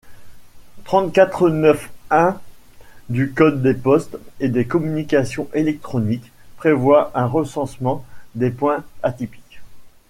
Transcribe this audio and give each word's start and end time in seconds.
trente-quatre-neuf-un 0.83 2.39
du 3.09 3.31
code 3.33 3.61
des 3.61 3.75
postes 3.75 4.17
et 4.39 4.49
des 4.49 4.65
communications 4.65 5.47
électroniques 5.53 6.31
prévoit 6.57 7.11
un 7.13 7.27
recensement 7.27 8.03
des 8.33 8.49
points 8.49 8.83
atypiques. 9.03 9.61